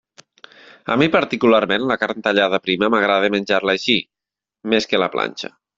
[0.93, 4.01] A mi particularment la carn tallada prima m'agrada menjar-la així,
[4.75, 5.59] més que a la planxa.